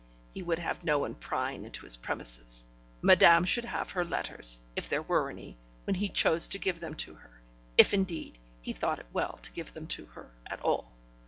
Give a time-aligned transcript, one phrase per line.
[0.33, 2.65] He would have no one prying into his premises;
[3.03, 6.95] madame should have her letters, if there were any, when he chose to give them
[6.95, 7.39] to her,
[7.77, 10.91] if, indeed, he thought it well to give them to her at all.